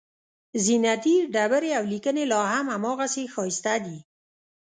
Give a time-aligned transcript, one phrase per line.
[0.65, 3.99] زینتي ډبرې او لیکنې لاهم هماغسې ښایسته دي.